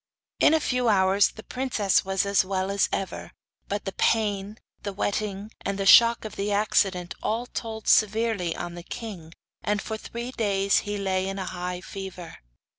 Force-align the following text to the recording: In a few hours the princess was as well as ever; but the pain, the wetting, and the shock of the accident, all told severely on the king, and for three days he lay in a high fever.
In 0.39 0.55
a 0.55 0.59
few 0.59 0.89
hours 0.89 1.27
the 1.29 1.43
princess 1.43 2.03
was 2.03 2.25
as 2.25 2.43
well 2.43 2.71
as 2.71 2.89
ever; 2.91 3.33
but 3.67 3.85
the 3.85 3.91
pain, 3.91 4.57
the 4.81 4.93
wetting, 4.93 5.51
and 5.63 5.77
the 5.77 5.85
shock 5.85 6.25
of 6.25 6.35
the 6.37 6.51
accident, 6.51 7.13
all 7.21 7.45
told 7.45 7.87
severely 7.87 8.55
on 8.55 8.73
the 8.73 8.81
king, 8.81 9.31
and 9.63 9.79
for 9.79 9.97
three 9.99 10.31
days 10.31 10.79
he 10.89 10.97
lay 10.97 11.27
in 11.29 11.37
a 11.37 11.45
high 11.45 11.81
fever. 11.81 12.37